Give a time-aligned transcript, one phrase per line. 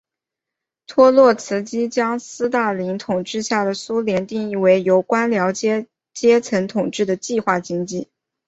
[0.87, 8.09] 托洛茨基将斯大林统治下的苏联定义为由官僚阶层统治的计划经济。